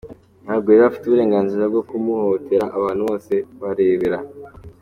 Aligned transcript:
Ntabwo 0.43 0.67
rero 0.71 0.83
afite 0.87 1.05
uburenganzira 1.05 1.63
bwo 1.71 1.81
kumuhohotera 1.89 2.65
abantu 2.77 3.01
bose 3.09 3.33
barebera. 3.61 4.19